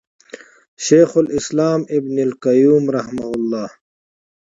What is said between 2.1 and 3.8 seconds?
القيّم رحمه الله